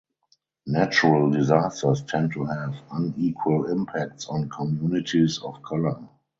Natural 0.65 1.29
disasters 1.29 2.01
tend 2.05 2.31
to 2.33 2.43
have 2.45 2.73
unequal 2.91 3.67
impacts 3.69 4.27
on 4.29 4.49
communities 4.49 5.37
of 5.43 5.61
color. 5.61 6.07